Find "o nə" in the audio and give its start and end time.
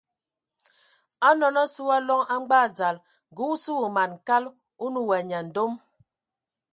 4.83-4.99